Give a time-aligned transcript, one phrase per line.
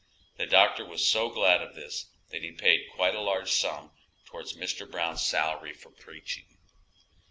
[0.37, 3.91] The doctor was so glad of this that he paid quite a large sum
[4.25, 4.89] towards Mr.
[4.89, 6.57] Brown's salary for preaching.